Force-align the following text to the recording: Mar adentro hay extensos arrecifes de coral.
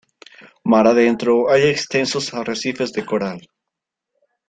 Mar 0.63 0.87
adentro 0.87 1.51
hay 1.51 1.61
extensos 1.69 2.33
arrecifes 2.33 2.91
de 2.91 3.05
coral. 3.05 3.39